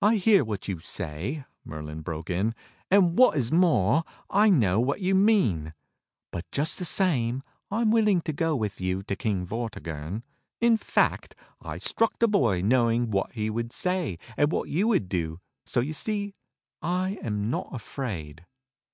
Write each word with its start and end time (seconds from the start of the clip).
"I 0.00 0.16
hear 0.16 0.42
what 0.42 0.68
you 0.68 0.80
say," 0.80 1.44
Merlin 1.66 2.00
broke 2.00 2.30
in, 2.30 2.54
"and 2.90 3.18
what 3.18 3.36
is 3.36 3.52
more, 3.52 4.04
I 4.30 4.48
know 4.48 4.80
what 4.80 5.02
you 5.02 5.14
mean; 5.14 5.74
but 6.30 6.50
just 6.50 6.78
the 6.78 6.86
same, 6.86 7.42
I 7.70 7.82
am 7.82 7.90
willing 7.90 8.22
to 8.22 8.32
go 8.32 8.56
with 8.56 8.80
you 8.80 9.02
to 9.02 9.14
King 9.14 9.44
Vortigern. 9.46 10.22
In 10.62 10.78
fact 10.78 11.34
I 11.60 11.76
struck 11.76 12.20
the 12.20 12.26
boy 12.26 12.62
knowing 12.62 13.10
what 13.10 13.32
he 13.32 13.50
would 13.50 13.70
say 13.70 14.18
and 14.38 14.50
what 14.50 14.70
you 14.70 14.88
would 14.88 15.10
do; 15.10 15.40
so 15.66 15.82
jmu 15.82 15.94
see 15.94 16.34
I 16.80 17.18
am 17.22 17.50
not 17.50 17.68
afraid." 17.70 18.46